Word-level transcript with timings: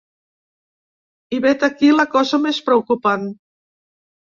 I 1.35 1.41
vet 1.43 1.67
aquí 1.69 1.93
la 1.99 2.07
cosa 2.15 2.41
més 2.47 2.65
preocupant. 2.71 3.31